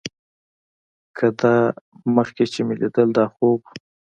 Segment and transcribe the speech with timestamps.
[1.17, 1.53] که دا
[2.15, 3.69] مخکې چې مې ليدل دا خوب و.